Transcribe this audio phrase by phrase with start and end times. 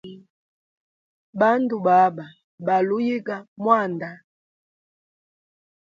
[1.39, 2.25] Bandu baba,
[2.65, 4.09] baluhuyiga mwanda.